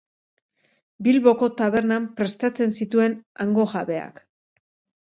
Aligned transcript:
Bilboko 1.07 1.49
tabernan 1.61 2.09
prestatzen 2.17 2.75
zituen 2.81 3.17
hango 3.47 3.69
jabeak. 3.77 4.23